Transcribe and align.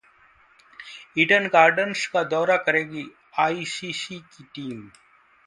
Eden 1.17 1.45
Gardens 1.47 2.05
का 2.07 2.23
दौरा 2.23 2.57
करेगी 2.57 3.05
आईसीसी 3.39 4.19
की 4.19 4.43
टीम 4.55 4.81